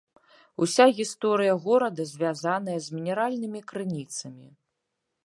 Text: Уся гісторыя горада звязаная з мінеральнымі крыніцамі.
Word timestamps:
Уся 0.65 0.85
гісторыя 0.99 1.53
горада 1.65 2.07
звязаная 2.13 2.77
з 2.87 2.97
мінеральнымі 2.97 3.59
крыніцамі. 3.73 4.47